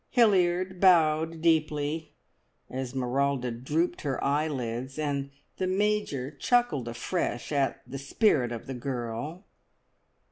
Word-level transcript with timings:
Hilliard 0.09 0.79
bowed 0.79 1.43
deeply. 1.43 2.15
Esmeralda 2.71 3.51
drooped 3.51 4.01
her 4.01 4.23
eyelids, 4.23 4.97
and 4.97 5.29
the 5.57 5.67
Major 5.67 6.31
chuckled 6.31 6.87
afresh 6.87 7.51
at 7.51 7.83
"the 7.85 7.99
spirit 7.99 8.51
of 8.51 8.65
the 8.65 8.73
girl!" 8.73 9.43